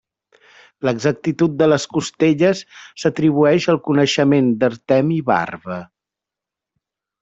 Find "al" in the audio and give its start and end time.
3.77-3.81